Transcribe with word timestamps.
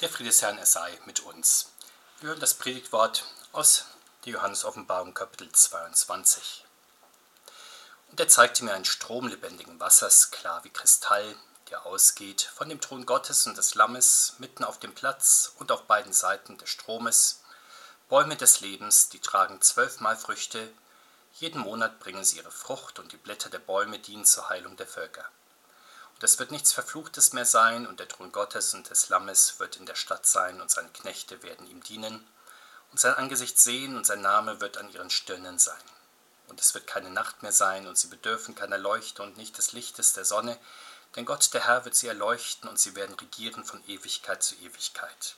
Der 0.00 0.08
Friede 0.08 0.30
des 0.30 0.42
Herrn, 0.42 0.58
er 0.58 0.66
sei 0.66 0.96
mit 1.06 1.18
uns. 1.24 1.72
Wir 2.20 2.28
hören 2.28 2.38
das 2.38 2.54
Predigtwort 2.54 3.24
aus 3.50 3.84
der 4.24 4.34
Johannes-Offenbarung, 4.34 5.12
Kapitel 5.12 5.50
22. 5.50 6.64
Und 8.08 8.20
er 8.20 8.28
zeigte 8.28 8.62
mir 8.64 8.74
einen 8.74 8.84
Strom 8.84 9.26
lebendigen 9.26 9.80
Wassers, 9.80 10.30
klar 10.30 10.62
wie 10.62 10.70
Kristall, 10.70 11.34
der 11.70 11.84
ausgeht 11.84 12.42
von 12.42 12.68
dem 12.68 12.80
Thron 12.80 13.06
Gottes 13.06 13.48
und 13.48 13.58
des 13.58 13.74
Lammes 13.74 14.34
mitten 14.38 14.62
auf 14.62 14.78
dem 14.78 14.94
Platz 14.94 15.50
und 15.58 15.72
auf 15.72 15.82
beiden 15.86 16.12
Seiten 16.12 16.58
des 16.58 16.70
Stromes. 16.70 17.42
Bäume 18.08 18.36
des 18.36 18.60
Lebens, 18.60 19.08
die 19.08 19.18
tragen 19.18 19.60
zwölfmal 19.62 20.16
Früchte. 20.16 20.72
Jeden 21.32 21.60
Monat 21.60 21.98
bringen 21.98 22.22
sie 22.22 22.36
ihre 22.36 22.52
Frucht 22.52 23.00
und 23.00 23.10
die 23.10 23.16
Blätter 23.16 23.50
der 23.50 23.58
Bäume 23.58 23.98
dienen 23.98 24.24
zur 24.24 24.48
Heilung 24.48 24.76
der 24.76 24.86
Völker. 24.86 25.28
Und 26.18 26.24
es 26.24 26.40
wird 26.40 26.50
nichts 26.50 26.72
Verfluchtes 26.72 27.32
mehr 27.32 27.44
sein, 27.44 27.86
und 27.86 28.00
der 28.00 28.08
Thron 28.08 28.32
Gottes 28.32 28.74
und 28.74 28.90
des 28.90 29.08
Lammes 29.08 29.60
wird 29.60 29.76
in 29.76 29.86
der 29.86 29.94
Stadt 29.94 30.26
sein, 30.26 30.60
und 30.60 30.68
seine 30.68 30.88
Knechte 30.88 31.44
werden 31.44 31.70
ihm 31.70 31.80
dienen, 31.80 32.26
und 32.90 32.98
sein 32.98 33.14
Angesicht 33.14 33.56
sehen, 33.60 33.96
und 33.96 34.04
sein 34.04 34.20
Name 34.20 34.60
wird 34.60 34.78
an 34.78 34.90
ihren 34.90 35.10
Stirnen 35.10 35.60
sein. 35.60 35.80
Und 36.48 36.60
es 36.60 36.74
wird 36.74 36.88
keine 36.88 37.10
Nacht 37.10 37.44
mehr 37.44 37.52
sein, 37.52 37.86
und 37.86 37.96
sie 37.96 38.08
bedürfen 38.08 38.56
keiner 38.56 38.78
Leuchte 38.78 39.22
und 39.22 39.36
nicht 39.36 39.56
des 39.58 39.70
Lichtes 39.70 40.12
der 40.12 40.24
Sonne, 40.24 40.58
denn 41.14 41.24
Gott, 41.24 41.54
der 41.54 41.66
Herr, 41.66 41.84
wird 41.84 41.94
sie 41.94 42.08
erleuchten, 42.08 42.68
und 42.68 42.80
sie 42.80 42.96
werden 42.96 43.14
regieren 43.14 43.64
von 43.64 43.80
Ewigkeit 43.86 44.42
zu 44.42 44.56
Ewigkeit. 44.56 45.36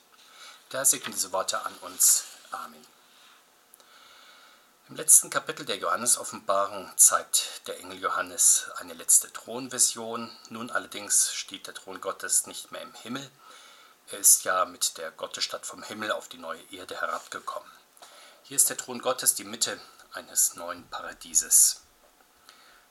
Der 0.71 0.79
Herr 0.79 0.85
segne 0.85 1.13
diese 1.13 1.31
Worte 1.31 1.63
an 1.63 1.75
uns. 1.81 2.23
Amen. 2.49 3.00
Im 4.91 4.97
letzten 4.97 5.29
Kapitel 5.29 5.65
der 5.65 5.77
Johannes-Offenbarung 5.77 6.91
zeigt 6.97 7.65
der 7.65 7.79
Engel 7.79 8.01
Johannes 8.01 8.69
eine 8.75 8.93
letzte 8.93 9.31
Thronvision. 9.31 10.29
Nun 10.49 10.69
allerdings 10.69 11.33
steht 11.33 11.65
der 11.67 11.73
Thron 11.73 12.01
Gottes 12.01 12.45
nicht 12.45 12.73
mehr 12.73 12.81
im 12.81 12.93
Himmel. 12.95 13.31
Er 14.11 14.19
ist 14.19 14.43
ja 14.43 14.65
mit 14.65 14.97
der 14.97 15.11
Gottesstadt 15.11 15.65
vom 15.65 15.81
Himmel 15.81 16.11
auf 16.11 16.27
die 16.27 16.39
neue 16.39 16.61
Erde 16.73 16.99
herabgekommen. 16.99 17.71
Hier 18.43 18.57
ist 18.57 18.69
der 18.69 18.75
Thron 18.75 18.99
Gottes 18.99 19.33
die 19.33 19.45
Mitte 19.45 19.79
eines 20.11 20.57
neuen 20.57 20.85
Paradieses. 20.89 21.79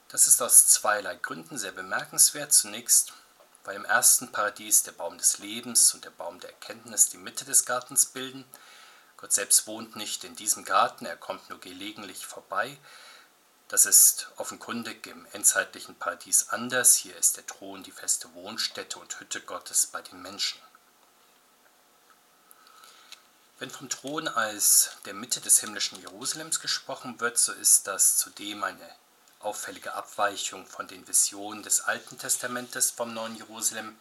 Das 0.08 0.26
ist 0.26 0.40
aus 0.40 0.68
zweierlei 0.68 1.16
Gründen 1.16 1.58
sehr 1.58 1.72
bemerkenswert. 1.72 2.54
Zunächst, 2.54 3.12
weil 3.64 3.76
im 3.76 3.84
ersten 3.84 4.32
Paradies 4.32 4.84
der 4.84 4.92
Baum 4.92 5.18
des 5.18 5.36
Lebens 5.36 5.92
und 5.92 6.06
der 6.06 6.10
Baum 6.12 6.40
der 6.40 6.48
Erkenntnis 6.48 7.10
die 7.10 7.18
Mitte 7.18 7.44
des 7.44 7.66
Gartens 7.66 8.06
bilden– 8.06 8.46
Gott 9.20 9.32
selbst 9.32 9.66
wohnt 9.66 9.96
nicht 9.96 10.24
in 10.24 10.34
diesem 10.34 10.64
Garten, 10.64 11.04
er 11.04 11.16
kommt 11.16 11.50
nur 11.50 11.60
gelegentlich 11.60 12.26
vorbei. 12.26 12.78
Das 13.68 13.84
ist 13.84 14.28
offenkundig 14.36 15.06
im 15.06 15.26
endzeitlichen 15.32 15.94
Paradies 15.94 16.48
anders. 16.48 16.96
Hier 16.96 17.16
ist 17.16 17.36
der 17.36 17.46
Thron 17.46 17.82
die 17.82 17.92
feste 17.92 18.32
Wohnstätte 18.34 18.98
und 18.98 19.20
Hütte 19.20 19.42
Gottes 19.42 19.86
bei 19.86 20.00
den 20.00 20.22
Menschen. 20.22 20.60
Wenn 23.58 23.70
vom 23.70 23.90
Thron 23.90 24.26
als 24.26 24.92
der 25.04 25.12
Mitte 25.12 25.42
des 25.42 25.60
himmlischen 25.60 26.00
Jerusalems 26.00 26.60
gesprochen 26.60 27.20
wird, 27.20 27.36
so 27.38 27.52
ist 27.52 27.86
das 27.86 28.16
zudem 28.16 28.64
eine 28.64 28.90
auffällige 29.38 29.92
Abweichung 29.92 30.66
von 30.66 30.88
den 30.88 31.06
Visionen 31.06 31.62
des 31.62 31.82
Alten 31.82 32.18
Testamentes 32.18 32.90
vom 32.90 33.12
neuen 33.12 33.36
Jerusalem. 33.36 33.98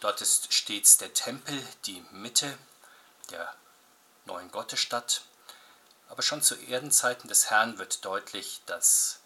Dort 0.00 0.22
ist 0.22 0.54
stets 0.54 0.96
der 0.96 1.12
Tempel 1.12 1.62
die 1.84 2.02
Mitte, 2.12 2.56
der 3.30 3.54
neuen 4.24 4.50
Gottesstadt. 4.50 5.22
Aber 6.08 6.22
schon 6.22 6.42
zu 6.42 6.54
Erdenzeiten 6.56 7.28
des 7.28 7.50
Herrn 7.50 7.78
wird 7.78 8.04
deutlich, 8.04 8.62
dass 8.66 9.20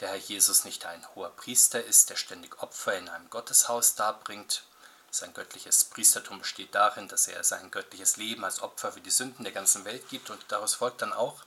der 0.00 0.08
Herr 0.08 0.16
Jesus 0.16 0.64
nicht 0.64 0.86
ein 0.86 1.06
hoher 1.14 1.30
Priester 1.30 1.82
ist, 1.82 2.10
der 2.10 2.16
ständig 2.16 2.62
Opfer 2.62 2.96
in 2.96 3.08
einem 3.08 3.30
Gotteshaus 3.30 3.94
darbringt. 3.94 4.64
Sein 5.10 5.32
göttliches 5.32 5.84
Priestertum 5.84 6.40
besteht 6.40 6.74
darin, 6.74 7.08
dass 7.08 7.28
er 7.28 7.42
sein 7.44 7.70
göttliches 7.70 8.16
Leben 8.16 8.44
als 8.44 8.60
Opfer 8.60 8.92
für 8.92 9.00
die 9.00 9.10
Sünden 9.10 9.44
der 9.44 9.52
ganzen 9.52 9.84
Welt 9.84 10.08
gibt 10.10 10.28
und 10.30 10.44
daraus 10.48 10.74
folgt 10.74 11.00
dann 11.00 11.12
auch, 11.12 11.42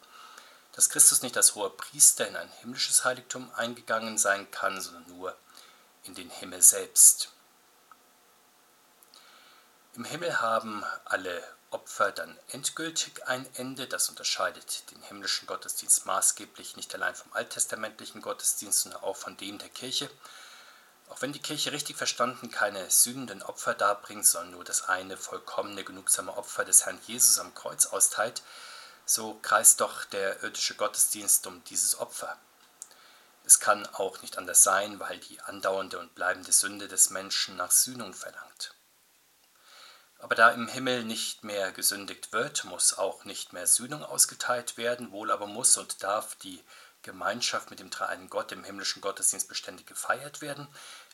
dass 0.73 0.89
Christus 0.89 1.21
nicht 1.21 1.37
als 1.37 1.55
hoher 1.55 1.75
Priester 1.75 2.27
in 2.27 2.35
ein 2.35 2.49
himmlisches 2.61 3.03
Heiligtum 3.03 3.51
eingegangen 3.55 4.17
sein 4.17 4.49
kann, 4.49 4.81
sondern 4.81 5.07
nur 5.07 5.35
in 6.03 6.15
den 6.15 6.29
Himmel 6.29 6.61
selbst. 6.61 7.31
Im 9.95 10.05
Himmel 10.05 10.41
haben 10.41 10.83
alle 11.05 11.43
Opfer 11.71 12.11
dann 12.11 12.37
endgültig 12.49 13.27
ein 13.27 13.47
Ende. 13.55 13.87
Das 13.87 14.09
unterscheidet 14.09 14.89
den 14.91 15.01
himmlischen 15.03 15.47
Gottesdienst 15.47 16.05
maßgeblich 16.05 16.75
nicht 16.75 16.93
allein 16.95 17.15
vom 17.15 17.31
alttestamentlichen 17.33 18.21
Gottesdienst, 18.21 18.81
sondern 18.81 19.03
auch 19.03 19.15
von 19.15 19.37
dem 19.37 19.57
der 19.57 19.69
Kirche. 19.69 20.09
Auch 21.09 21.21
wenn 21.21 21.33
die 21.33 21.41
Kirche 21.41 21.71
richtig 21.71 21.97
verstanden 21.97 22.51
keine 22.51 22.89
sühnenden 22.89 23.41
Opfer 23.41 23.73
darbringt, 23.73 24.25
sondern 24.25 24.51
nur 24.51 24.63
das 24.63 24.83
eine 24.83 25.17
vollkommene, 25.17 25.83
genugsame 25.83 26.35
Opfer 26.35 26.65
des 26.65 26.85
Herrn 26.85 26.99
Jesus 27.07 27.39
am 27.39 27.53
Kreuz 27.55 27.87
austeilt, 27.87 28.43
so 29.05 29.39
kreist 29.41 29.81
doch 29.81 30.05
der 30.05 30.43
irdische 30.43 30.75
Gottesdienst 30.75 31.47
um 31.47 31.63
dieses 31.63 31.99
Opfer. 31.99 32.37
Es 33.43 33.59
kann 33.59 33.87
auch 33.87 34.21
nicht 34.21 34.37
anders 34.37 34.61
sein, 34.61 34.99
weil 34.99 35.17
die 35.17 35.41
andauernde 35.41 35.97
und 35.97 36.13
bleibende 36.13 36.51
Sünde 36.51 36.87
des 36.87 37.09
Menschen 37.09 37.55
nach 37.55 37.71
Sühnung 37.71 38.13
verlangt. 38.13 38.75
Aber 40.19 40.35
da 40.35 40.49
im 40.51 40.67
Himmel 40.67 41.05
nicht 41.05 41.43
mehr 41.43 41.71
gesündigt 41.71 42.33
wird, 42.33 42.65
muss 42.65 42.97
auch 42.97 43.23
nicht 43.23 43.53
mehr 43.53 43.67
Sühnung 43.67 44.03
ausgeteilt 44.03 44.77
werden, 44.77 45.11
wohl 45.11 45.31
aber 45.31 45.47
muss 45.47 45.77
und 45.77 46.03
darf 46.03 46.35
die 46.35 46.61
Gemeinschaft 47.01 47.69
mit 47.69 47.79
dem 47.79 47.89
dreieinen 47.89 48.29
Gott 48.29 48.51
im 48.51 48.65
himmlischen 48.65 49.01
Gottesdienst 49.01 49.47
beständig 49.47 49.87
gefeiert 49.87 50.41
werden. 50.41 50.67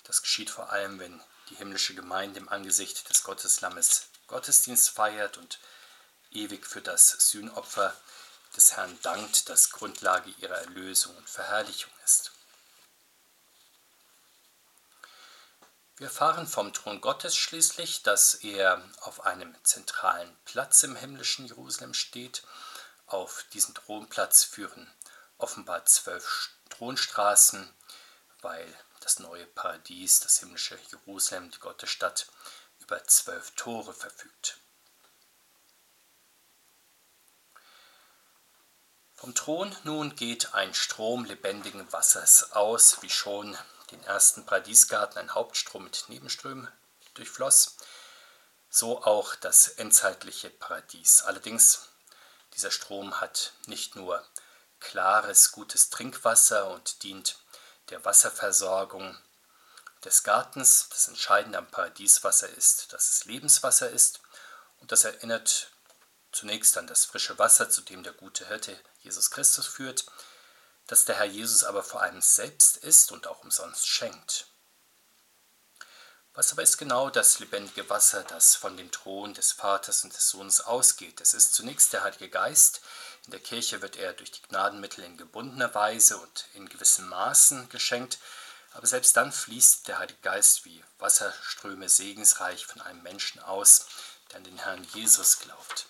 Das 0.03 0.23
geschieht 0.23 0.49
vor 0.49 0.71
allem, 0.71 0.99
wenn 0.99 1.21
die 1.49 1.55
himmlische 1.55 1.93
Gemeinde 1.93 2.39
im 2.39 2.49
Angesicht 2.49 3.07
des 3.07 3.23
Gotteslammes 3.23 4.07
Gottesdienst 4.25 4.89
feiert 4.89 5.37
und 5.37 5.59
ewig 6.31 6.65
für 6.65 6.81
das 6.81 7.11
Sühnopfer 7.29 7.95
des 8.55 8.75
Herrn 8.75 8.97
dankt, 9.03 9.49
das 9.49 9.69
Grundlage 9.69 10.31
ihrer 10.39 10.57
Erlösung 10.57 11.15
und 11.15 11.29
Verherrlichung 11.29 11.91
ist. 12.03 12.31
Wir 15.97 16.07
erfahren 16.07 16.45
vom 16.45 16.73
Thron 16.73 16.99
Gottes 16.99 17.37
schließlich, 17.37 18.03
dass 18.03 18.33
er 18.33 18.83
auf 19.01 19.25
einem 19.25 19.55
zentralen 19.63 20.35
Platz 20.43 20.83
im 20.83 20.97
himmlischen 20.97 21.45
Jerusalem 21.45 21.93
steht. 21.93 22.43
Auf 23.05 23.45
diesen 23.53 23.73
Thronplatz 23.75 24.43
führen 24.43 24.91
offenbar 25.37 25.85
zwölf 25.85 26.49
Thronstraßen, 26.69 27.73
weil 28.41 28.67
das 28.99 29.19
neue 29.19 29.45
Paradies, 29.45 30.19
das 30.19 30.39
himmlische 30.39 30.77
Jerusalem, 30.91 31.49
die 31.51 31.59
Gottesstadt, 31.59 32.27
über 32.79 33.01
zwölf 33.05 33.51
Tore 33.51 33.93
verfügt. 33.93 34.59
Vom 39.13 39.33
Thron 39.33 39.73
nun 39.85 40.13
geht 40.17 40.53
ein 40.55 40.73
Strom 40.73 41.23
lebendigen 41.23 41.89
Wassers 41.93 42.51
aus, 42.51 43.01
wie 43.01 43.09
schon 43.09 43.57
den 43.91 44.03
ersten 44.03 44.45
Paradiesgarten 44.45 45.19
ein 45.19 45.33
Hauptstrom 45.33 45.83
mit 45.83 46.05
Nebenströmen 46.07 46.67
durchfloss, 47.13 47.77
so 48.69 49.03
auch 49.03 49.35
das 49.35 49.67
endzeitliche 49.67 50.49
Paradies. 50.49 51.23
Allerdings, 51.23 51.89
dieser 52.53 52.71
Strom 52.71 53.21
hat 53.21 53.53
nicht 53.67 53.95
nur 53.95 54.25
klares, 54.79 55.51
gutes 55.51 55.89
Trinkwasser 55.89 56.67
und 56.67 57.03
dient 57.03 57.37
der 57.89 58.03
Wasserversorgung 58.03 59.17
des 60.03 60.23
Gartens. 60.23 60.89
Das 60.89 61.07
Entscheidende 61.07 61.57
am 61.57 61.67
Paradieswasser 61.67 62.49
ist, 62.49 62.93
dass 62.93 63.09
es 63.09 63.25
Lebenswasser 63.25 63.89
ist 63.89 64.21
und 64.77 64.91
das 64.91 65.03
erinnert 65.03 65.71
zunächst 66.31 66.77
an 66.77 66.87
das 66.87 67.05
frische 67.05 67.39
Wasser, 67.39 67.69
zu 67.69 67.81
dem 67.81 68.03
der 68.03 68.13
gute 68.13 68.47
Hirte 68.47 68.77
Jesus 68.99 69.31
Christus 69.31 69.67
führt, 69.67 70.05
dass 70.87 71.05
der 71.05 71.15
Herr 71.15 71.25
Jesus 71.25 71.63
aber 71.63 71.83
vor 71.83 72.01
allem 72.01 72.21
selbst 72.21 72.77
ist 72.77 73.11
und 73.11 73.27
auch 73.27 73.43
umsonst 73.43 73.87
schenkt. 73.87 74.47
Was 76.35 76.51
aber 76.51 76.63
ist 76.63 76.77
genau 76.77 77.09
das 77.09 77.39
lebendige 77.39 77.89
Wasser, 77.89 78.23
das 78.23 78.55
von 78.55 78.75
dem 78.75 78.91
Thron 78.91 79.33
des 79.33 79.53
Vaters 79.53 80.03
und 80.03 80.13
des 80.13 80.27
Sohnes 80.27 80.59
ausgeht? 80.59 81.21
Es 81.21 81.33
ist 81.33 81.53
zunächst 81.53 81.93
der 81.93 82.03
Heilige 82.03 82.29
Geist. 82.29 82.81
In 83.25 83.31
der 83.31 83.39
Kirche 83.39 83.81
wird 83.81 83.95
er 83.95 84.11
durch 84.11 84.31
die 84.31 84.41
Gnadenmittel 84.41 85.05
in 85.05 85.15
gebundener 85.15 85.73
Weise 85.73 86.17
und 86.17 86.45
in 86.53 86.67
gewissen 86.67 87.07
Maßen 87.07 87.69
geschenkt, 87.69 88.19
aber 88.73 88.85
selbst 88.85 89.15
dann 89.15 89.31
fließt 89.31 89.87
der 89.87 89.99
Heilige 89.99 90.19
Geist 90.21 90.65
wie 90.65 90.83
Wasserströme 90.99 91.87
segensreich 91.87 92.65
von 92.65 92.81
einem 92.81 93.01
Menschen 93.01 93.41
aus, 93.41 93.85
der 94.29 94.37
an 94.37 94.43
den 94.43 94.57
Herrn 94.57 94.85
Jesus 94.93 95.39
glaubt. 95.39 95.87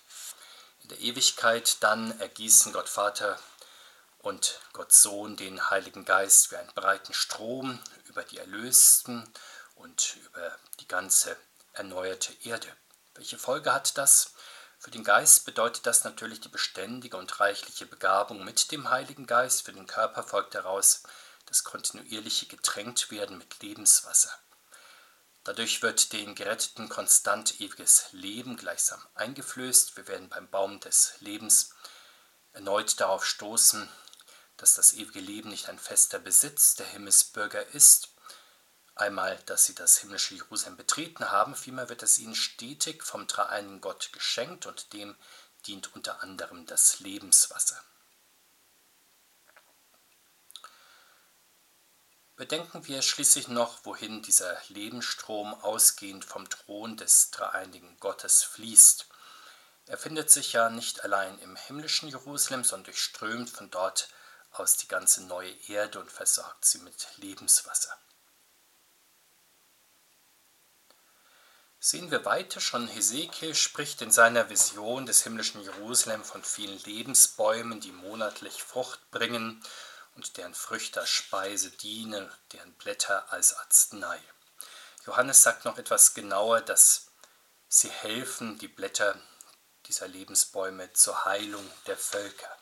In 0.84 0.90
der 0.90 1.00
Ewigkeit 1.00 1.78
dann 1.80 2.20
ergießen 2.20 2.72
Gott 2.72 2.88
Vater 2.88 3.36
und 4.26 4.58
Gott 4.72 4.90
Sohn 4.90 5.36
den 5.36 5.70
Heiligen 5.70 6.04
Geist 6.04 6.50
wie 6.50 6.56
einen 6.56 6.74
breiten 6.74 7.14
Strom 7.14 7.78
über 8.06 8.24
die 8.24 8.38
Erlösten 8.38 9.32
und 9.76 10.16
über 10.16 10.58
die 10.80 10.88
ganze 10.88 11.36
erneuerte 11.74 12.32
Erde. 12.42 12.66
Welche 13.14 13.38
Folge 13.38 13.72
hat 13.72 13.96
das? 13.96 14.32
Für 14.80 14.90
den 14.90 15.04
Geist 15.04 15.44
bedeutet 15.44 15.86
das 15.86 16.02
natürlich 16.02 16.40
die 16.40 16.48
beständige 16.48 17.16
und 17.16 17.38
reichliche 17.38 17.86
Begabung 17.86 18.44
mit 18.44 18.72
dem 18.72 18.90
Heiligen 18.90 19.28
Geist. 19.28 19.62
Für 19.62 19.72
den 19.72 19.86
Körper 19.86 20.24
folgt 20.24 20.56
daraus 20.56 21.04
das 21.46 21.62
kontinuierliche 21.62 22.46
Getränktwerden 22.46 23.38
mit 23.38 23.62
Lebenswasser. 23.62 24.36
Dadurch 25.44 25.82
wird 25.82 26.12
den 26.12 26.34
Geretteten 26.34 26.88
konstant 26.88 27.60
ewiges 27.60 28.06
Leben 28.10 28.56
gleichsam 28.56 29.00
eingeflößt. 29.14 29.96
Wir 29.96 30.08
werden 30.08 30.28
beim 30.28 30.50
Baum 30.50 30.80
des 30.80 31.14
Lebens 31.20 31.70
erneut 32.56 32.98
darauf 33.00 33.24
stoßen, 33.24 33.88
dass 34.56 34.74
das 34.74 34.94
ewige 34.94 35.20
Leben 35.20 35.50
nicht 35.50 35.68
ein 35.68 35.78
fester 35.78 36.18
Besitz 36.18 36.74
der 36.74 36.86
Himmelsbürger 36.86 37.66
ist, 37.74 38.10
einmal, 38.94 39.38
dass 39.46 39.66
sie 39.66 39.74
das 39.74 39.98
himmlische 39.98 40.34
Jerusalem 40.34 40.76
betreten 40.76 41.30
haben, 41.30 41.54
vielmehr 41.54 41.88
wird 41.88 42.02
es 42.02 42.18
ihnen 42.18 42.34
stetig 42.34 43.02
vom 43.02 43.26
dreieinigen 43.26 43.80
Gott 43.80 44.10
geschenkt 44.12 44.66
und 44.66 44.92
dem 44.92 45.16
dient 45.66 45.94
unter 45.94 46.22
anderem 46.22 46.66
das 46.66 47.00
Lebenswasser. 47.00 47.82
Bedenken 52.36 52.86
wir 52.86 53.00
schließlich 53.00 53.48
noch, 53.48 53.86
wohin 53.86 54.22
dieser 54.22 54.60
Lebensstrom 54.68 55.54
ausgehend 55.54 56.24
vom 56.24 56.48
Thron 56.50 56.98
des 56.98 57.30
dreieinigen 57.30 57.98
Gottes 57.98 58.42
fließt. 58.42 59.06
Er 59.86 59.96
findet 59.96 60.30
sich 60.30 60.52
ja 60.52 60.68
nicht 60.68 61.02
allein 61.02 61.38
im 61.38 61.56
himmlischen 61.56 62.10
Jerusalem, 62.10 62.62
sondern 62.62 62.92
durchströmt 62.92 63.48
von 63.48 63.70
dort 63.70 64.10
aus 64.58 64.76
die 64.76 64.88
ganze 64.88 65.24
neue 65.24 65.52
Erde 65.68 66.00
und 66.00 66.10
versorgt 66.10 66.64
sie 66.64 66.78
mit 66.78 67.06
Lebenswasser. 67.16 67.96
Sehen 71.78 72.10
wir 72.10 72.24
weiter 72.24 72.60
schon, 72.60 72.88
Hesekiel 72.88 73.54
spricht 73.54 74.02
in 74.02 74.10
seiner 74.10 74.50
Vision 74.50 75.06
des 75.06 75.22
himmlischen 75.22 75.62
Jerusalem 75.62 76.24
von 76.24 76.42
vielen 76.42 76.82
Lebensbäumen, 76.82 77.80
die 77.80 77.92
monatlich 77.92 78.62
Frucht 78.62 79.10
bringen 79.10 79.62
und 80.16 80.36
deren 80.36 80.54
Früchte 80.54 81.00
als 81.00 81.10
Speise 81.10 81.70
dienen, 81.70 82.28
deren 82.52 82.72
Blätter 82.74 83.32
als 83.32 83.54
Arznei. 83.54 84.20
Johannes 85.04 85.42
sagt 85.42 85.64
noch 85.64 85.78
etwas 85.78 86.14
genauer, 86.14 86.60
dass 86.60 87.12
sie 87.68 87.90
helfen, 87.90 88.58
die 88.58 88.68
Blätter 88.68 89.20
dieser 89.86 90.08
Lebensbäume 90.08 90.92
zur 90.92 91.24
Heilung 91.24 91.70
der 91.86 91.96
Völker. 91.96 92.55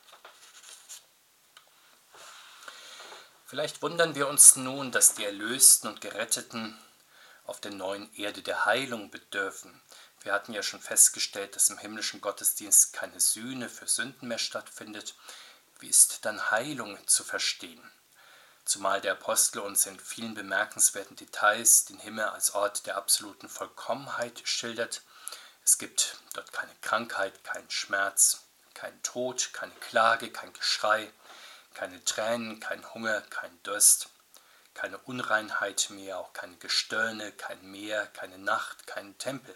Vielleicht 3.55 3.83
wundern 3.83 4.17
wir 4.17 4.27
uns 4.27 4.57
nun, 4.57 4.91
dass 4.91 5.15
die 5.15 5.25
Erlösten 5.25 5.87
und 5.87 6.01
Geretteten 6.01 6.77
auf 7.45 7.61
der 7.61 7.71
neuen 7.71 8.13
Erde 8.17 8.43
der 8.43 8.65
Heilung 8.65 9.13
bedürfen. 9.13 9.81
Wir 10.23 10.33
hatten 10.33 10.53
ja 10.53 10.65
schon 10.65 10.81
festgestellt, 10.81 11.55
dass 11.55 11.71
im 11.71 11.79
himmlischen 11.79 12.21
Gottesdienst 12.21 12.93
keine 12.95 13.21
Sühne 13.21 13.69
für 13.69 13.87
Sünden 13.87 14.27
mehr 14.27 14.41
stattfindet, 14.41 15.15
wie 15.79 15.87
ist 15.87 16.25
dann 16.25 16.51
Heilung 16.51 16.99
zu 17.07 17.23
verstehen? 17.23 17.81
Zumal 18.65 19.01
der 19.01 19.13
Apostel 19.13 19.61
uns 19.61 19.87
in 19.87 20.01
vielen 20.01 20.35
bemerkenswerten 20.35 21.15
Details 21.15 21.85
den 21.85 22.01
Himmel 22.01 22.25
als 22.25 22.57
Ort 22.57 22.87
der 22.87 22.97
absoluten 22.97 23.49
Vollkommenheit 23.49 24.43
schildert. 24.43 25.03
Es 25.65 25.79
gibt 25.79 26.17
dort 26.33 26.53
keine 26.53 26.75
Krankheit, 26.81 27.45
keinen 27.45 27.71
Schmerz, 27.71 28.41
keinen 28.75 29.01
Tod, 29.05 29.51
keine 29.53 29.75
Klage, 29.75 30.33
kein 30.33 30.53
Geschrei, 30.55 31.13
keine 31.75 32.03
Tränen, 32.05 32.61
kein 32.61 32.95
Hunger, 32.95 33.21
kein 33.23 33.63
Durst, 33.65 34.09
keine 34.73 34.99
Unreinheit 34.99 35.89
mehr, 35.91 36.19
auch 36.19 36.33
keine 36.33 36.57
Gestirne, 36.57 37.33
kein 37.33 37.71
Meer, 37.71 38.07
keine 38.07 38.39
Nacht, 38.39 38.87
kein 38.87 39.17
Tempel. 39.19 39.55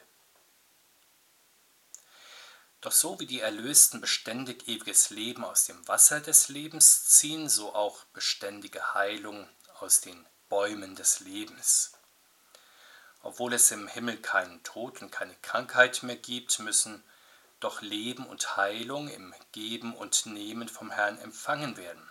Doch 2.81 2.93
so 2.93 3.19
wie 3.19 3.27
die 3.27 3.41
Erlösten 3.41 4.01
beständig 4.01 4.69
ewiges 4.69 5.11
Leben 5.11 5.45
aus 5.45 5.65
dem 5.65 5.87
Wasser 5.89 6.21
des 6.21 6.49
Lebens 6.49 7.07
ziehen, 7.07 7.49
so 7.49 7.75
auch 7.75 8.05
beständige 8.13 8.95
Heilung 8.95 9.49
aus 9.81 10.01
den 10.01 10.25
Bäumen 10.49 10.95
des 10.95 11.21
Lebens. 11.21 11.93
Obwohl 13.23 13.53
es 13.53 13.73
im 13.73 13.89
Himmel 13.89 14.19
keinen 14.19 14.63
Tod 14.63 15.03
und 15.03 15.11
keine 15.11 15.35
Krankheit 15.43 16.05
mehr 16.05 16.17
gibt, 16.17 16.61
müssen 16.61 17.03
doch 17.61 17.83
Leben 17.83 18.27
und 18.27 18.57
Heilung 18.57 19.09
im 19.09 19.35
Geben 19.53 19.95
und 19.95 20.27
Nehmen 20.27 20.69
vom 20.69 20.91
Herrn 20.91 21.19
empfangen 21.19 21.77
werden. 21.77 22.09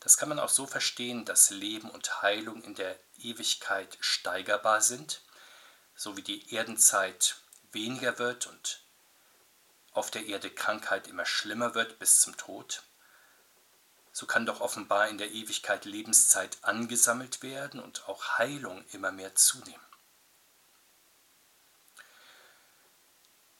Das 0.00 0.16
kann 0.16 0.28
man 0.28 0.38
auch 0.38 0.48
so 0.48 0.66
verstehen, 0.66 1.24
dass 1.24 1.50
Leben 1.50 1.90
und 1.90 2.22
Heilung 2.22 2.62
in 2.62 2.74
der 2.74 2.98
Ewigkeit 3.18 3.98
steigerbar 4.00 4.80
sind, 4.80 5.22
so 5.94 6.16
wie 6.16 6.22
die 6.22 6.54
Erdenzeit 6.54 7.36
weniger 7.72 8.18
wird 8.18 8.46
und 8.46 8.82
auf 9.92 10.10
der 10.10 10.26
Erde 10.26 10.50
Krankheit 10.50 11.08
immer 11.08 11.26
schlimmer 11.26 11.74
wird 11.74 11.98
bis 11.98 12.20
zum 12.20 12.36
Tod, 12.36 12.82
so 14.12 14.26
kann 14.26 14.46
doch 14.46 14.60
offenbar 14.60 15.08
in 15.08 15.18
der 15.18 15.30
Ewigkeit 15.30 15.84
Lebenszeit 15.84 16.58
angesammelt 16.62 17.42
werden 17.42 17.80
und 17.80 18.08
auch 18.08 18.38
Heilung 18.38 18.84
immer 18.92 19.12
mehr 19.12 19.34
zunehmen. 19.34 19.89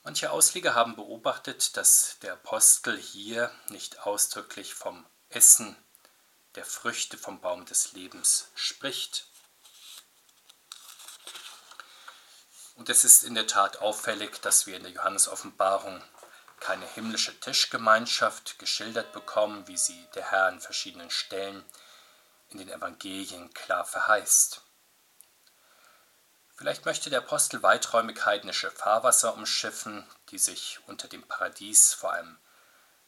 Manche 0.02 0.30
Ausleger 0.30 0.74
haben 0.74 0.96
beobachtet, 0.96 1.76
dass 1.76 2.16
der 2.22 2.32
Apostel 2.32 2.98
hier 2.98 3.52
nicht 3.68 4.00
ausdrücklich 4.00 4.72
vom 4.74 5.06
Essen 5.28 5.76
der 6.54 6.64
Früchte 6.64 7.18
vom 7.18 7.40
Baum 7.40 7.66
des 7.66 7.92
Lebens 7.92 8.48
spricht. 8.54 9.26
Und 12.76 12.88
es 12.88 13.04
ist 13.04 13.24
in 13.24 13.34
der 13.34 13.46
Tat 13.46 13.76
auffällig, 13.76 14.40
dass 14.40 14.66
wir 14.66 14.76
in 14.76 14.84
der 14.84 14.92
Johannes-Offenbarung 14.92 16.02
keine 16.60 16.86
himmlische 16.86 17.38
Tischgemeinschaft 17.38 18.58
geschildert 18.58 19.12
bekommen, 19.12 19.68
wie 19.68 19.76
sie 19.76 20.06
der 20.14 20.30
Herr 20.30 20.46
an 20.46 20.60
verschiedenen 20.60 21.10
Stellen 21.10 21.62
in 22.48 22.58
den 22.58 22.70
Evangelien 22.70 23.52
klar 23.52 23.84
verheißt. 23.84 24.62
Vielleicht 26.60 26.84
möchte 26.84 27.08
der 27.08 27.20
Apostel 27.20 27.62
weiträumig 27.62 28.26
heidnische 28.26 28.70
Fahrwasser 28.70 29.32
umschiffen, 29.32 30.06
die 30.28 30.36
sich 30.36 30.78
unter 30.86 31.08
dem 31.08 31.22
Paradies 31.22 31.94
vor 31.94 32.12
allem 32.12 32.36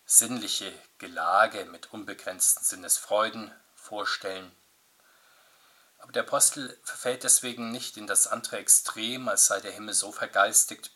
sinnliche 0.07 0.73
Gelage 0.97 1.67
mit 1.67 1.93
unbegrenzten 1.93 2.65
Sinnesfreuden 2.65 3.53
vorstellen. 3.75 4.57
Aber 5.99 6.13
der 6.13 6.23
Apostel 6.23 6.81
verfällt 6.83 7.25
deswegen 7.25 7.71
nicht 7.71 7.99
in 7.99 8.07
das 8.07 8.27
andere 8.27 8.57
Extrem, 8.57 9.29
als 9.29 9.49
sei 9.49 9.61
der 9.61 9.73
Himmel 9.73 9.93
so 9.93 10.13
vergeistigt, 10.13 10.91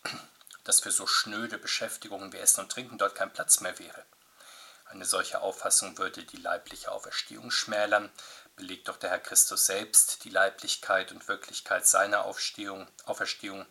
dass 0.64 0.80
für 0.80 0.92
so 0.92 1.06
schnöde 1.06 1.58
Beschäftigungen 1.58 2.32
wie 2.32 2.38
Essen 2.38 2.60
und 2.62 2.72
Trinken 2.72 2.96
dort 2.96 3.16
kein 3.16 3.34
Platz 3.34 3.60
mehr 3.60 3.78
wäre. 3.78 4.06
Eine 4.86 5.04
solche 5.04 5.42
Auffassung 5.42 5.98
würde 5.98 6.24
die 6.24 6.38
leibliche 6.38 6.90
Auferstehung 6.90 7.50
schmälern, 7.50 8.10
belegt 8.56 8.88
doch 8.88 8.96
der 8.96 9.10
Herr 9.10 9.18
Christus 9.18 9.66
selbst 9.66 10.24
die 10.24 10.30
Leiblichkeit 10.30 11.12
und 11.12 11.28
Wirklichkeit 11.28 11.86
seiner 11.86 12.24
Aufstehung, 12.24 12.88
Auferstehung, 13.04 13.66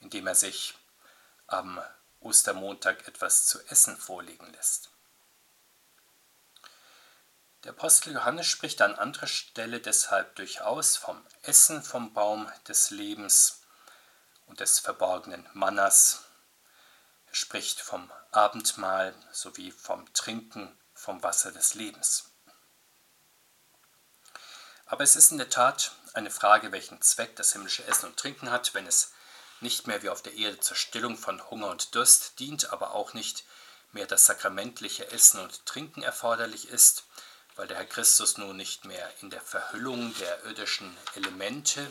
indem 0.00 0.26
er 0.26 0.34
sich 0.34 0.74
am 1.46 1.82
Ostermontag 2.20 3.06
etwas 3.08 3.46
zu 3.46 3.60
essen 3.68 3.96
vorlegen 3.96 4.52
lässt. 4.52 4.90
Der 7.64 7.72
Apostel 7.72 8.14
Johannes 8.14 8.46
spricht 8.46 8.80
an 8.80 8.94
anderer 8.94 9.26
Stelle 9.26 9.80
deshalb 9.80 10.36
durchaus 10.36 10.96
vom 10.96 11.22
Essen 11.42 11.82
vom 11.82 12.14
Baum 12.14 12.50
des 12.68 12.90
Lebens 12.90 13.60
und 14.46 14.60
des 14.60 14.78
verborgenen 14.78 15.46
Mannas 15.52 16.24
er 17.30 17.36
spricht 17.36 17.80
vom 17.80 18.10
Abendmahl 18.32 19.14
sowie 19.30 19.70
vom 19.70 20.12
Trinken 20.14 20.76
vom 20.94 21.22
Wasser 21.22 21.52
des 21.52 21.74
Lebens. 21.74 22.29
Aber 24.90 25.04
es 25.04 25.14
ist 25.14 25.30
in 25.30 25.38
der 25.38 25.48
Tat 25.48 25.92
eine 26.14 26.32
Frage, 26.32 26.72
welchen 26.72 27.00
Zweck 27.00 27.36
das 27.36 27.52
himmlische 27.52 27.86
Essen 27.86 28.06
und 28.06 28.16
Trinken 28.16 28.50
hat, 28.50 28.74
wenn 28.74 28.88
es 28.88 29.12
nicht 29.60 29.86
mehr 29.86 30.02
wie 30.02 30.08
auf 30.08 30.20
der 30.20 30.34
Erde 30.34 30.58
zur 30.58 30.76
Stillung 30.76 31.16
von 31.16 31.48
Hunger 31.48 31.68
und 31.68 31.94
Durst 31.94 32.40
dient, 32.40 32.72
aber 32.72 32.92
auch 32.92 33.14
nicht 33.14 33.44
mehr 33.92 34.06
das 34.06 34.26
sakramentliche 34.26 35.08
Essen 35.12 35.38
und 35.38 35.64
Trinken 35.64 36.02
erforderlich 36.02 36.68
ist, 36.68 37.04
weil 37.54 37.68
der 37.68 37.76
Herr 37.76 37.86
Christus 37.86 38.36
nun 38.36 38.56
nicht 38.56 38.84
mehr 38.84 39.08
in 39.22 39.30
der 39.30 39.40
Verhüllung 39.40 40.12
der 40.18 40.44
irdischen 40.46 40.96
Elemente 41.14 41.86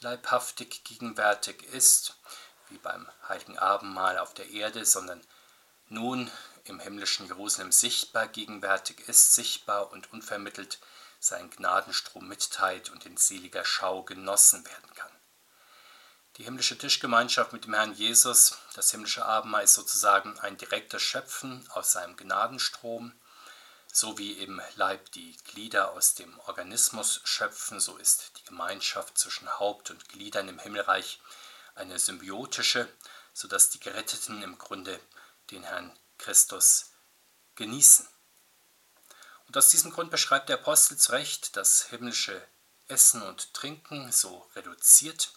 leibhaftig 0.00 0.82
gegenwärtig 0.82 1.62
ist, 1.72 2.16
wie 2.70 2.78
beim 2.78 3.06
heiligen 3.28 3.56
Abendmahl 3.56 4.18
auf 4.18 4.34
der 4.34 4.50
Erde, 4.50 4.84
sondern 4.84 5.20
nun 5.88 6.28
im 6.64 6.80
himmlischen 6.80 7.28
Jerusalem 7.28 7.70
sichtbar 7.70 8.26
gegenwärtig 8.26 9.08
ist, 9.08 9.32
sichtbar 9.32 9.92
und 9.92 10.12
unvermittelt 10.12 10.80
seinen 11.22 11.50
Gnadenstrom 11.50 12.26
mitteilt 12.26 12.90
und 12.90 13.06
in 13.06 13.16
seliger 13.16 13.64
Schau 13.64 14.02
genossen 14.02 14.64
werden 14.64 14.94
kann. 14.94 15.10
Die 16.36 16.44
himmlische 16.44 16.78
Tischgemeinschaft 16.78 17.52
mit 17.52 17.66
dem 17.66 17.74
Herrn 17.74 17.94
Jesus, 17.94 18.58
das 18.74 18.90
himmlische 18.90 19.24
Abendmahl 19.24 19.64
ist 19.64 19.74
sozusagen 19.74 20.38
ein 20.40 20.56
direktes 20.56 21.02
Schöpfen 21.02 21.68
aus 21.70 21.92
seinem 21.92 22.16
Gnadenstrom, 22.16 23.12
so 23.92 24.16
wie 24.16 24.32
im 24.32 24.60
Leib 24.76 25.12
die 25.12 25.36
Glieder 25.44 25.92
aus 25.92 26.14
dem 26.14 26.38
Organismus 26.40 27.20
schöpfen, 27.24 27.78
so 27.78 27.98
ist 27.98 28.32
die 28.38 28.44
Gemeinschaft 28.44 29.18
zwischen 29.18 29.58
Haupt 29.58 29.90
und 29.90 30.08
Gliedern 30.08 30.48
im 30.48 30.58
Himmelreich 30.58 31.20
eine 31.74 31.98
symbiotische, 31.98 32.88
sodass 33.34 33.70
die 33.70 33.80
Geretteten 33.80 34.42
im 34.42 34.56
Grunde 34.56 34.98
den 35.50 35.62
Herrn 35.62 35.96
Christus 36.16 36.92
genießen. 37.54 38.08
Und 39.52 39.58
aus 39.58 39.68
diesem 39.68 39.90
Grund 39.90 40.10
beschreibt 40.10 40.48
der 40.48 40.56
Apostel 40.56 40.96
zu 40.96 41.12
Recht 41.12 41.58
das 41.58 41.82
himmlische 41.90 42.42
Essen 42.88 43.20
und 43.20 43.52
Trinken 43.52 44.10
so 44.10 44.48
reduziert, 44.56 45.30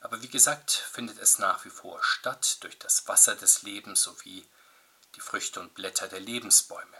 Aber 0.00 0.22
wie 0.22 0.28
gesagt, 0.28 0.70
findet 0.70 1.18
es 1.18 1.38
nach 1.38 1.62
wie 1.66 1.68
vor 1.68 2.02
statt 2.02 2.56
durch 2.60 2.78
das 2.78 3.06
Wasser 3.08 3.36
des 3.36 3.60
Lebens 3.60 4.00
sowie 4.00 4.48
die 5.16 5.20
Früchte 5.20 5.60
und 5.60 5.74
Blätter 5.74 6.08
der 6.08 6.20
Lebensbäume. 6.20 6.96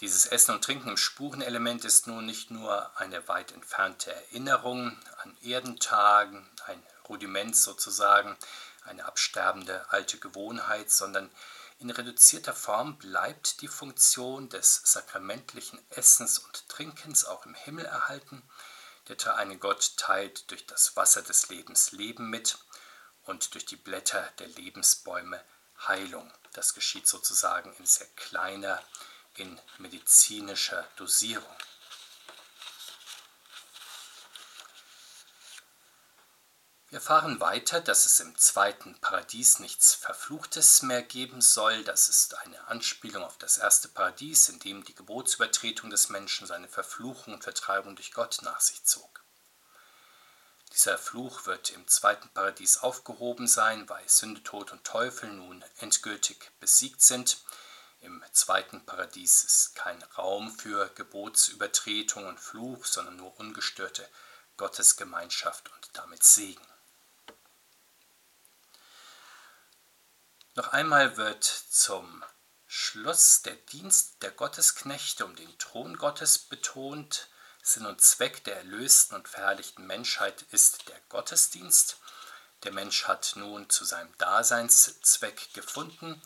Dieses 0.00 0.26
Essen 0.26 0.54
und 0.54 0.62
Trinken 0.62 0.90
im 0.90 0.98
Spurenelement 0.98 1.86
ist 1.86 2.06
nun 2.06 2.26
nicht 2.26 2.50
nur 2.50 3.00
eine 3.00 3.26
weit 3.28 3.52
entfernte 3.52 4.12
Erinnerung 4.12 4.94
an 5.22 5.34
Erdentagen, 5.40 6.46
ein 6.66 6.82
Rudiment 7.08 7.56
sozusagen, 7.56 8.36
eine 8.84 9.06
absterbende 9.06 9.90
alte 9.90 10.18
Gewohnheit, 10.18 10.90
sondern 10.90 11.30
in 11.78 11.90
reduzierter 11.90 12.54
Form 12.54 12.98
bleibt 12.98 13.60
die 13.60 13.68
Funktion 13.68 14.48
des 14.48 14.82
sakramentlichen 14.84 15.78
Essens 15.90 16.38
und 16.38 16.68
Trinkens 16.68 17.24
auch 17.24 17.44
im 17.44 17.54
Himmel 17.54 17.84
erhalten. 17.84 18.42
Der 19.08 19.16
dreieine 19.16 19.58
Gott 19.58 19.96
teilt 19.96 20.50
durch 20.50 20.66
das 20.66 20.96
Wasser 20.96 21.22
des 21.22 21.48
Lebens 21.48 21.92
Leben 21.92 22.30
mit 22.30 22.58
und 23.24 23.54
durch 23.54 23.66
die 23.66 23.76
Blätter 23.76 24.22
der 24.38 24.48
Lebensbäume 24.48 25.42
Heilung. 25.86 26.32
Das 26.54 26.74
geschieht 26.74 27.06
sozusagen 27.06 27.72
in 27.74 27.86
sehr 27.86 28.08
kleiner, 28.16 28.82
in 29.34 29.60
medizinischer 29.78 30.88
Dosierung. 30.96 31.56
Wir 36.88 36.98
erfahren 36.98 37.40
weiter, 37.40 37.80
dass 37.80 38.06
es 38.06 38.20
im 38.20 38.38
zweiten 38.38 38.96
Paradies 39.00 39.58
nichts 39.58 39.92
Verfluchtes 39.92 40.82
mehr 40.82 41.02
geben 41.02 41.40
soll. 41.40 41.82
Das 41.82 42.08
ist 42.08 42.38
eine 42.38 42.68
Anspielung 42.68 43.24
auf 43.24 43.36
das 43.38 43.58
erste 43.58 43.88
Paradies, 43.88 44.48
in 44.48 44.60
dem 44.60 44.84
die 44.84 44.94
Gebotsübertretung 44.94 45.90
des 45.90 46.10
Menschen 46.10 46.46
seine 46.46 46.68
Verfluchung 46.68 47.34
und 47.34 47.42
Vertreibung 47.42 47.96
durch 47.96 48.12
Gott 48.12 48.38
nach 48.42 48.60
sich 48.60 48.84
zog. 48.84 49.24
Dieser 50.72 50.96
Fluch 50.96 51.46
wird 51.46 51.70
im 51.70 51.88
zweiten 51.88 52.28
Paradies 52.28 52.78
aufgehoben 52.78 53.48
sein, 53.48 53.88
weil 53.88 54.08
Sünde, 54.08 54.44
Tod 54.44 54.70
und 54.70 54.84
Teufel 54.84 55.28
nun 55.28 55.64
endgültig 55.78 56.52
besiegt 56.60 57.02
sind. 57.02 57.38
Im 58.00 58.22
zweiten 58.30 58.86
Paradies 58.86 59.42
ist 59.42 59.74
kein 59.74 60.00
Raum 60.16 60.56
für 60.56 60.88
Gebotsübertretung 60.94 62.26
und 62.26 62.38
Fluch, 62.38 62.84
sondern 62.84 63.16
nur 63.16 63.36
ungestörte 63.40 64.08
Gottesgemeinschaft 64.56 65.68
und 65.72 65.90
damit 65.94 66.22
Segen. 66.22 66.64
Noch 70.56 70.68
einmal 70.68 71.16
wird 71.16 71.44
zum 71.44 72.24
Schluss 72.66 73.42
der 73.42 73.54
Dienst 73.54 74.22
der 74.22 74.32
Gottesknechte 74.32 75.24
um 75.24 75.36
den 75.36 75.56
Thron 75.58 75.96
Gottes 75.96 76.38
betont. 76.38 77.28
Sinn 77.62 77.86
und 77.86 78.00
Zweck 78.00 78.42
der 78.44 78.56
erlösten 78.56 79.16
und 79.16 79.28
verherrlichten 79.28 79.86
Menschheit 79.86 80.42
ist 80.50 80.88
der 80.88 81.00
Gottesdienst. 81.08 81.98
Der 82.64 82.72
Mensch 82.72 83.04
hat 83.04 83.34
nun 83.36 83.70
zu 83.70 83.84
seinem 83.84 84.16
Daseinszweck 84.18 85.52
gefunden 85.52 86.20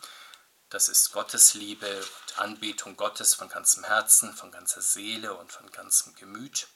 das 0.71 0.87
ist 0.87 1.11
Gottes 1.11 1.53
Liebe 1.53 1.97
und 1.97 2.39
Anbetung 2.39 2.95
Gottes 2.95 3.35
von 3.35 3.49
ganzem 3.49 3.83
Herzen, 3.83 4.33
von 4.33 4.51
ganzer 4.51 4.81
Seele 4.81 5.33
und 5.33 5.51
von 5.51 5.69
ganzem 5.69 6.15
Gemüt. 6.15 6.69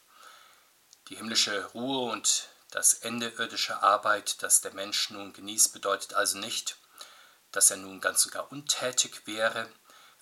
Die 1.08 1.16
himmlische 1.16 1.64
Ruhe 1.68 2.12
und 2.12 2.50
das 2.72 2.96
Ende 2.96 3.30
irdischer 3.30 3.84
Arbeit, 3.84 4.44
das 4.44 4.60
der 4.60 4.74
Mensch 4.74 5.12
nun 5.12 5.32
genießt, 5.32 5.72
bedeutet 5.72 6.14
also 6.14 6.38
nicht, 6.38 6.76
dass 7.56 7.72
er 7.72 7.78
nun 7.78 8.02
ganz 8.02 8.24
sogar 8.24 8.52
untätig 8.52 9.26
wäre. 9.26 9.70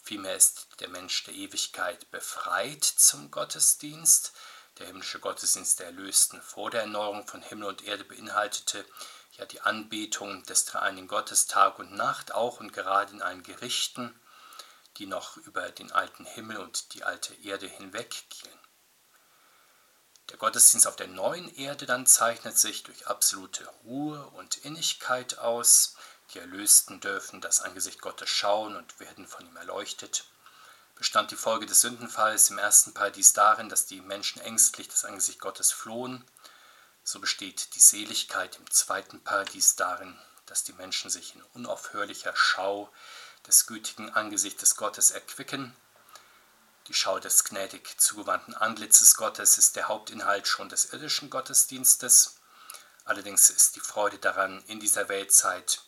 Vielmehr 0.02 0.36
ist 0.36 0.68
der 0.80 0.90
Mensch 0.90 1.24
der 1.24 1.34
Ewigkeit 1.34 2.10
befreit 2.12 2.84
zum 2.84 3.32
Gottesdienst. 3.32 4.34
Der 4.80 4.88
himmlische 4.88 5.20
Gottesdienst 5.20 5.80
der 5.80 5.88
Erlösten 5.88 6.42
vor 6.42 6.70
der 6.70 6.82
Erneuerung 6.82 7.28
von 7.28 7.42
Himmel 7.42 7.68
und 7.68 7.84
Erde 7.84 8.04
beinhaltete 8.04 8.86
ja 9.38 9.46
die 9.46 9.62
Anbetung 9.62 10.44
des 10.44 10.66
dreieinigen 10.66 11.08
Gottes 11.08 11.48
Tag 11.48 11.80
und 11.80 11.94
Nacht 11.94 12.34
auch 12.34 12.60
und 12.60 12.74
gerade 12.74 13.14
in 13.14 13.22
allen 13.22 13.44
Gerichten, 13.44 14.20
die 14.98 15.08
noch 15.08 15.38
über 15.38 15.72
den 15.72 15.92
alten 15.92 16.26
Himmel 16.26 16.58
und 16.58 16.94
die 16.94 17.04
alte 17.04 17.34
Erde 17.36 17.68
hinweggehen. 17.68 18.60
Der 20.30 20.38
Gottesdienst 20.38 20.88
auf 20.88 20.96
der 20.96 21.08
neuen 21.08 21.54
Erde 21.56 21.86
dann 21.86 22.06
zeichnet 22.06 22.58
sich 22.58 22.84
durch 22.84 23.08
absolute 23.08 23.66
Ruhe 23.84 24.26
und 24.30 24.58
Innigkeit 24.58 25.38
aus. 25.40 25.96
Die 26.34 26.40
Erlösten 26.40 27.00
dürfen 27.00 27.42
das 27.42 27.62
Angesicht 27.62 28.02
Gottes 28.02 28.30
schauen 28.30 28.76
und 28.76 29.00
werden 29.00 29.28
von 29.28 29.46
ihm 29.46 29.56
erleuchtet. 29.58 30.26
Bestand 30.96 31.32
die 31.32 31.36
Folge 31.36 31.66
des 31.66 31.82
Sündenfalls 31.82 32.50
im 32.50 32.58
ersten 32.58 32.94
Paradies 32.94 33.34
darin, 33.34 33.70
dass 33.70 33.86
die 33.86 34.02
Menschen 34.02 34.42
ängstlich 34.42 34.88
das 34.88 35.06
Angesicht 35.06 35.40
Gottes 35.40 35.72
flohen 35.72 36.24
so 37.04 37.20
besteht 37.20 37.76
die 37.76 37.82
Seligkeit 37.82 38.58
im 38.58 38.70
zweiten 38.72 39.22
Paradies 39.22 39.76
darin, 39.76 40.18
dass 40.46 40.64
die 40.64 40.74
Menschen 40.74 41.10
sich 41.10 41.36
in 41.36 41.44
unaufhörlicher 41.54 42.34
Schau 42.36 42.92
des 43.46 43.68
gütigen 43.68 44.10
Angesichtes 44.12 44.78
Gottes 44.78 45.12
erquicken. 45.12 45.76
Die 46.88 46.94
Schau 46.94 47.20
des 47.20 47.44
gnädig 47.44 48.00
zugewandten 48.00 48.54
Antlitzes 48.54 49.16
Gottes 49.16 49.58
ist 49.58 49.76
der 49.76 49.90
Hauptinhalt 49.90 50.48
schon 50.48 50.70
des 50.70 50.94
irdischen 50.94 51.30
Gottesdienstes. 51.30 52.38
Allerdings 53.06 53.50
ist 53.50 53.76
die 53.76 53.82
Freude 53.82 54.18
daran 54.18 54.64
in 54.68 54.80
dieser 54.80 55.10
Weltzeit 55.10 55.82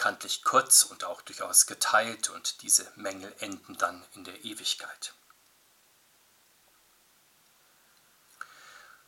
bekanntlich 0.00 0.44
kurz 0.44 0.84
und 0.84 1.04
auch 1.04 1.20
durchaus 1.20 1.66
geteilt 1.66 2.30
und 2.30 2.62
diese 2.62 2.90
Mängel 2.96 3.36
enden 3.40 3.76
dann 3.76 4.02
in 4.14 4.24
der 4.24 4.46
Ewigkeit. 4.46 5.12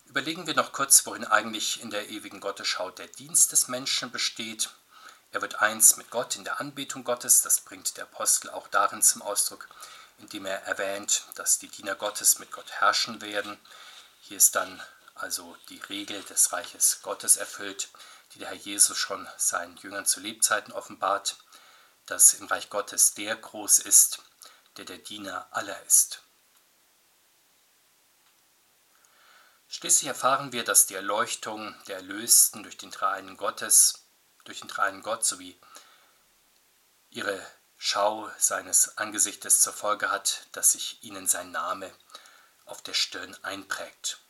Überlegen 0.04 0.46
wir 0.46 0.54
noch 0.54 0.72
kurz, 0.72 1.06
worin 1.06 1.24
eigentlich 1.24 1.80
in 1.80 1.88
der 1.88 2.10
ewigen 2.10 2.40
Gottesschau 2.40 2.90
der 2.90 3.06
Dienst 3.06 3.52
des 3.52 3.68
Menschen 3.68 4.10
besteht. 4.10 4.68
Er 5.30 5.40
wird 5.40 5.62
eins 5.62 5.96
mit 5.96 6.10
Gott 6.10 6.36
in 6.36 6.44
der 6.44 6.60
Anbetung 6.60 7.04
Gottes, 7.04 7.40
das 7.40 7.60
bringt 7.60 7.96
der 7.96 8.04
Apostel 8.04 8.50
auch 8.50 8.68
darin 8.68 9.00
zum 9.00 9.22
Ausdruck, 9.22 9.70
indem 10.18 10.44
er 10.44 10.64
erwähnt, 10.64 11.24
dass 11.36 11.58
die 11.58 11.68
Diener 11.68 11.94
Gottes 11.94 12.38
mit 12.38 12.52
Gott 12.52 12.70
herrschen 12.70 13.22
werden. 13.22 13.58
Hier 14.20 14.36
ist 14.36 14.56
dann 14.56 14.82
also 15.14 15.56
die 15.70 15.80
Regel 15.88 16.22
des 16.24 16.52
Reiches 16.52 17.00
Gottes 17.00 17.38
erfüllt, 17.38 17.88
die 18.32 18.38
der 18.38 18.48
Herr 18.48 18.56
Jesus 18.56 18.96
schon 18.96 19.28
seinen 19.36 19.76
Jüngern 19.76 20.06
zu 20.06 20.20
Lebzeiten 20.20 20.72
offenbart, 20.72 21.38
dass 22.06 22.34
im 22.34 22.46
Reich 22.46 22.70
Gottes 22.70 23.14
der 23.14 23.36
groß 23.36 23.80
ist, 23.80 24.22
der 24.76 24.84
der 24.84 24.98
Diener 24.98 25.48
aller 25.50 25.80
ist. 25.84 26.22
Schließlich 29.68 30.08
erfahren 30.08 30.52
wir, 30.52 30.64
dass 30.64 30.86
die 30.86 30.94
Erleuchtung 30.94 31.74
der 31.86 31.96
Erlösten 31.96 32.62
durch 32.62 32.76
den 32.76 32.90
dreieinen 32.90 33.36
Gottes, 33.36 34.04
durch 34.44 34.60
den 34.60 34.68
dreieinen 34.68 35.02
Gott 35.02 35.24
sowie 35.24 35.58
ihre 37.08 37.44
Schau 37.78 38.30
seines 38.38 38.96
Angesichtes 38.98 39.60
zur 39.60 39.72
Folge 39.72 40.10
hat, 40.10 40.46
dass 40.52 40.72
sich 40.72 41.02
ihnen 41.02 41.26
sein 41.26 41.50
Name 41.50 41.92
auf 42.64 42.82
der 42.82 42.94
Stirn 42.94 43.36
einprägt. 43.42 44.21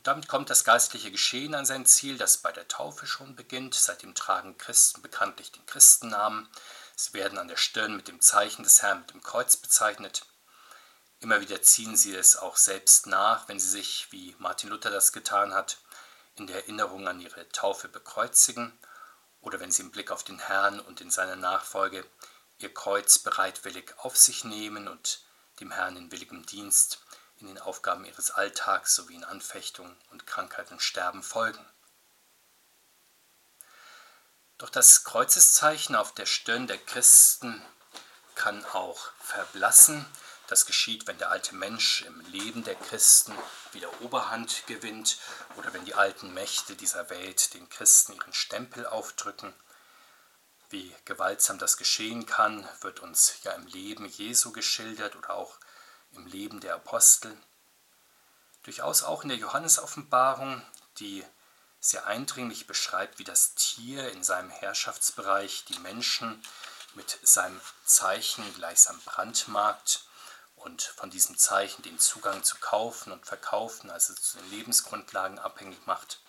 Und 0.00 0.06
damit 0.06 0.28
kommt 0.28 0.48
das 0.48 0.64
geistliche 0.64 1.10
Geschehen 1.10 1.54
an 1.54 1.66
sein 1.66 1.84
Ziel, 1.84 2.16
das 2.16 2.38
bei 2.38 2.50
der 2.52 2.66
Taufe 2.66 3.06
schon 3.06 3.36
beginnt. 3.36 3.74
Seitdem 3.74 4.14
tragen 4.14 4.56
Christen 4.56 5.02
bekanntlich 5.02 5.52
den 5.52 5.66
Christennamen. 5.66 6.48
Sie 6.96 7.12
werden 7.12 7.36
an 7.36 7.48
der 7.48 7.58
Stirn 7.58 7.96
mit 7.96 8.08
dem 8.08 8.18
Zeichen 8.22 8.62
des 8.62 8.80
Herrn, 8.80 9.00
mit 9.00 9.10
dem 9.10 9.22
Kreuz 9.22 9.58
bezeichnet. 9.58 10.24
Immer 11.18 11.42
wieder 11.42 11.60
ziehen 11.60 11.98
sie 11.98 12.14
es 12.14 12.38
auch 12.38 12.56
selbst 12.56 13.08
nach, 13.08 13.46
wenn 13.48 13.60
sie 13.60 13.68
sich, 13.68 14.08
wie 14.10 14.34
Martin 14.38 14.70
Luther 14.70 14.88
das 14.88 15.12
getan 15.12 15.52
hat, 15.52 15.76
in 16.36 16.46
der 16.46 16.56
Erinnerung 16.56 17.06
an 17.06 17.20
ihre 17.20 17.46
Taufe 17.50 17.88
bekreuzigen 17.88 18.72
oder 19.42 19.60
wenn 19.60 19.70
sie 19.70 19.82
im 19.82 19.90
Blick 19.90 20.10
auf 20.10 20.24
den 20.24 20.38
Herrn 20.38 20.80
und 20.80 21.02
in 21.02 21.10
seiner 21.10 21.36
Nachfolge 21.36 22.06
ihr 22.56 22.72
Kreuz 22.72 23.18
bereitwillig 23.18 23.92
auf 23.98 24.16
sich 24.16 24.44
nehmen 24.44 24.88
und 24.88 25.26
dem 25.60 25.70
Herrn 25.70 25.98
in 25.98 26.10
willigem 26.10 26.46
Dienst 26.46 27.00
in 27.40 27.46
den 27.46 27.58
Aufgaben 27.58 28.04
ihres 28.04 28.30
Alltags 28.30 28.94
sowie 28.94 29.14
in 29.14 29.24
Anfechtung 29.24 29.96
und 30.10 30.26
Krankheit 30.26 30.70
und 30.70 30.82
Sterben 30.82 31.22
folgen. 31.22 31.64
Doch 34.58 34.68
das 34.68 35.04
Kreuzeszeichen 35.04 35.96
auf 35.96 36.12
der 36.12 36.26
Stirn 36.26 36.66
der 36.66 36.78
Christen 36.78 37.64
kann 38.34 38.64
auch 38.66 39.10
verblassen, 39.18 40.04
das 40.50 40.66
geschieht, 40.66 41.06
wenn 41.06 41.16
der 41.16 41.30
alte 41.30 41.54
Mensch 41.54 42.02
im 42.02 42.20
Leben 42.22 42.64
der 42.64 42.74
Christen 42.74 43.32
wieder 43.72 43.88
Oberhand 44.02 44.66
gewinnt 44.66 45.18
oder 45.56 45.72
wenn 45.72 45.84
die 45.84 45.94
alten 45.94 46.34
Mächte 46.34 46.74
dieser 46.74 47.08
Welt 47.08 47.54
den 47.54 47.68
Christen 47.68 48.14
ihren 48.14 48.32
Stempel 48.32 48.84
aufdrücken. 48.84 49.54
Wie 50.68 50.94
gewaltsam 51.04 51.58
das 51.58 51.76
geschehen 51.76 52.26
kann, 52.26 52.68
wird 52.80 53.00
uns 53.00 53.34
ja 53.44 53.52
im 53.52 53.66
Leben 53.66 54.06
Jesu 54.06 54.50
geschildert 54.50 55.14
oder 55.14 55.30
auch 55.30 55.56
im 56.12 56.26
Leben 56.26 56.60
der 56.60 56.74
Apostel. 56.74 57.36
Durchaus 58.62 59.02
auch 59.02 59.22
in 59.22 59.28
der 59.28 59.38
Johannesoffenbarung, 59.38 60.62
die 60.98 61.24
sehr 61.80 62.06
eindringlich 62.06 62.66
beschreibt, 62.66 63.18
wie 63.18 63.24
das 63.24 63.54
Tier 63.54 64.12
in 64.12 64.22
seinem 64.22 64.50
Herrschaftsbereich 64.50 65.64
die 65.66 65.78
Menschen 65.78 66.42
mit 66.94 67.18
seinem 67.22 67.60
Zeichen 67.84 68.44
gleichsam 68.54 69.00
brandmarkt 69.04 70.04
und 70.56 70.82
von 70.82 71.10
diesem 71.10 71.38
Zeichen 71.38 71.82
den 71.82 71.98
Zugang 71.98 72.42
zu 72.42 72.56
kaufen 72.58 73.12
und 73.12 73.24
verkaufen, 73.24 73.90
also 73.90 74.12
zu 74.12 74.36
den 74.38 74.50
Lebensgrundlagen 74.50 75.38
abhängig 75.38 75.86
macht. 75.86 76.20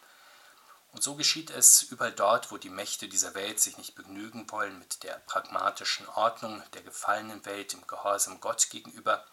Und 0.94 1.04
so 1.04 1.16
geschieht 1.16 1.50
es 1.50 1.84
überall 1.84 2.12
dort, 2.12 2.52
wo 2.52 2.58
die 2.58 2.70
Mächte 2.70 3.08
dieser 3.08 3.34
Welt 3.34 3.60
sich 3.60 3.78
nicht 3.78 3.96
begnügen 3.96 4.50
wollen 4.52 4.78
mit 4.80 5.04
der 5.04 5.16
pragmatischen 5.20 6.08
Ordnung 6.10 6.64
der 6.74 6.82
gefallenen 6.82 7.46
Welt 7.46 7.74
im 7.74 7.86
Gehorsam 7.88 8.40
Gott 8.42 8.70
gegenüber 8.70 9.26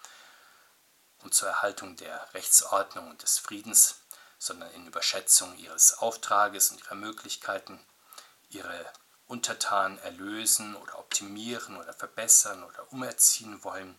und 1.23 1.35
zur 1.35 1.49
Erhaltung 1.49 1.97
der 1.97 2.33
Rechtsordnung 2.35 3.11
und 3.11 3.23
des 3.23 3.39
Friedens, 3.39 3.97
sondern 4.39 4.71
in 4.73 4.87
Überschätzung 4.87 5.57
ihres 5.59 5.99
Auftrages 5.99 6.71
und 6.71 6.81
ihrer 6.81 6.95
Möglichkeiten, 6.95 7.81
ihre 8.51 8.87
Untertanen 9.27 9.99
erlösen 9.99 10.75
oder 10.77 10.99
optimieren 10.99 11.77
oder 11.77 11.93
verbessern 11.93 12.63
oder 12.63 12.91
umerziehen 12.93 13.63
wollen. 13.65 13.99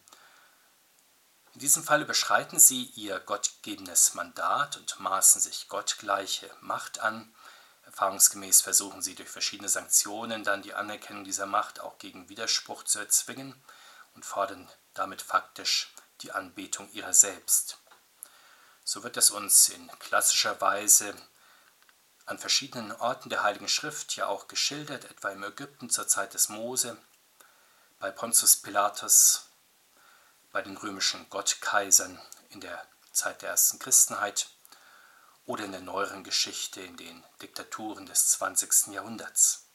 In 1.54 1.60
diesem 1.60 1.84
Fall 1.84 2.02
überschreiten 2.02 2.60
sie 2.60 2.86
ihr 2.96 3.20
gottgegebenes 3.20 4.14
Mandat 4.14 4.78
und 4.78 5.00
maßen 5.00 5.42
sich 5.42 5.68
gottgleiche 5.68 6.50
Macht 6.62 7.00
an, 7.00 7.34
Erfahrungsgemäß 7.90 8.62
versuchen 8.62 9.02
sie 9.02 9.16
durch 9.16 9.30
verschiedene 9.30 9.68
Sanktionen 9.68 10.44
dann 10.44 10.62
die 10.62 10.76
Anerkennung 10.76 11.24
dieser 11.24 11.48
Macht 11.48 11.80
auch 11.80 11.98
gegen 11.98 12.30
Widerspruch 12.30 12.84
zu 12.84 13.00
erzwingen 13.00 13.56
und 14.14 14.26
fordern 14.26 14.70
damit 14.94 15.24
faktisch 15.24 15.92
die 16.22 16.32
Anbetung 16.32 16.92
ihrer 16.92 17.14
selbst. 17.14 17.80
So 18.84 19.04
wird 19.04 19.18
es 19.18 19.30
uns 19.32 19.70
in 19.70 19.88
klassischer 20.00 20.60
Weise 20.62 21.16
an 22.26 22.38
verschiedenen 22.38 22.92
Orten 22.92 23.30
der 23.30 23.44
Heiligen 23.44 23.68
Schrift 23.68 24.16
ja 24.16 24.28
auch 24.28 24.48
geschildert, 24.48 25.06
etwa 25.06 25.30
im 25.30 25.44
Ägypten 25.44 25.90
zur 25.90 26.08
Zeit 26.08 26.34
des 26.34 26.50
Mose, 26.50 26.98
bei 28.00 28.12
Pontius 28.12 28.58
Pilatus, 28.58 29.46
bei 30.52 30.62
den 30.62 30.78
römischen 30.78 31.30
Gottkaisern 31.30 32.20
in 32.50 32.62
der 32.62 32.86
Zeit 33.12 33.42
der 33.42 33.50
ersten 33.50 33.80
Christenheit 33.80 34.50
oder 35.46 35.66
in 35.66 35.72
der 35.72 35.82
neueren 35.82 36.24
Geschichte 36.24 36.82
in 36.82 36.98
den 36.98 37.24
Diktaturen 37.42 38.06
des 38.06 38.30
20. 38.30 38.94
Jahrhunderts. 38.94 39.69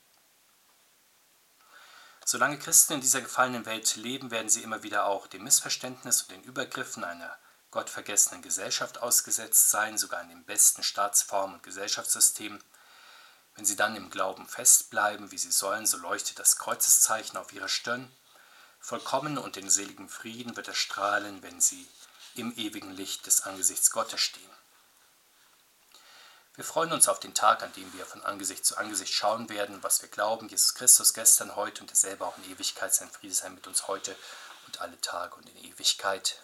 Solange 2.26 2.59
Christen 2.59 2.95
in 2.95 3.00
dieser 3.02 3.21
gefallenen 3.21 3.66
Welt 3.66 3.97
leben, 3.97 4.31
werden 4.31 4.49
sie 4.49 4.62
immer 4.62 4.83
wieder 4.83 5.04
auch 5.04 5.26
dem 5.26 5.45
Missverständnis 5.45 6.23
und 6.23 6.31
den 6.31 6.43
Übergriffen 6.43 7.04
einer 7.04 7.37
gottvergessenen 7.71 8.40
Gesellschaft 8.40 9.02
ausgesetzt 9.02 9.71
sein, 9.71 9.99
sogar 9.99 10.23
in 10.23 10.31
den 10.31 10.45
besten 10.45 10.83
Staatsformen 10.83 11.57
und 11.57 11.62
Gesellschaftssystemen. 11.62 12.62
Wenn 13.57 13.66
sie 13.66 13.76
dann 13.76 13.95
im 13.95 14.11
Glauben 14.11 14.49
festbleiben, 14.49 15.33
wie 15.33 15.38
sie 15.38 15.52
sollen, 15.52 15.87
so 15.87 15.99
leuchtet 15.99 16.38
das 16.38 16.57
Kreuzeszeichen 16.57 17.37
auf 17.37 17.52
ihrer 17.52 17.69
Stirn. 17.69 18.11
Vollkommen 18.81 19.37
und 19.37 19.57
in 19.57 19.69
seligem 19.69 20.09
Frieden 20.09 20.57
wird 20.57 20.69
er 20.69 20.75
strahlen, 20.75 21.43
wenn 21.43 21.61
sie 21.61 21.87
im 22.35 22.57
ewigen 22.57 22.90
Licht 22.90 23.26
des 23.26 23.43
Angesichts 23.43 23.90
Gottes 23.90 24.21
stehen. 24.21 24.50
Wir 26.56 26.64
freuen 26.64 26.92
uns 26.92 27.08
auf 27.08 27.18
den 27.18 27.34
Tag, 27.34 27.64
an 27.64 27.73
dem 27.73 27.92
wir 27.94 28.06
von 28.06 28.23
Angesicht 28.23 28.64
zu 28.64 28.76
Angesicht 28.76 29.12
schauen 29.12 29.49
werden, 29.49 29.82
was 29.82 30.02
wir 30.02 30.08
glauben. 30.08 30.49
Jesus 30.49 30.75
Christus 30.75 31.12
gestern, 31.12 31.56
heute 31.56 31.80
und 31.80 31.90
derselbe 31.90 32.25
auch 32.25 32.38
in 32.38 32.52
Ewigkeit. 32.52 32.94
Sein 32.94 33.11
Friede 33.11 33.34
sei 33.34 33.49
mit 33.49 33.66
uns 33.66 33.88
heute 33.88 34.14
und 34.68 34.80
alle 34.80 35.00
Tage 35.00 35.34
und 35.34 35.49
in 35.49 35.73
Ewigkeit. 35.73 36.43